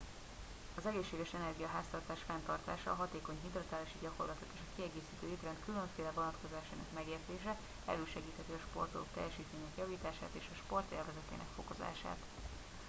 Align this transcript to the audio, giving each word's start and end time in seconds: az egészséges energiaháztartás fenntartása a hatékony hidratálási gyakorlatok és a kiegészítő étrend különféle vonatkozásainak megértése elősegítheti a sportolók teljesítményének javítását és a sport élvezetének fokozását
az 0.77 0.85
egészséges 0.85 1.33
energiaháztartás 1.33 2.19
fenntartása 2.27 2.91
a 2.91 2.95
hatékony 3.01 3.37
hidratálási 3.43 3.97
gyakorlatok 4.01 4.47
és 4.53 4.59
a 4.65 4.71
kiegészítő 4.75 5.25
étrend 5.33 5.57
különféle 5.65 6.11
vonatkozásainak 6.19 6.91
megértése 6.99 7.57
elősegítheti 7.85 8.51
a 8.55 8.63
sportolók 8.69 9.13
teljesítményének 9.13 9.77
javítását 9.83 10.33
és 10.39 10.45
a 10.53 10.59
sport 10.65 10.91
élvezetének 10.91 11.49
fokozását 11.55 12.19